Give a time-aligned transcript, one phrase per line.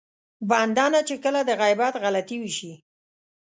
[0.49, 2.73] بنده نه چې کله د غيبت غلطي وشي.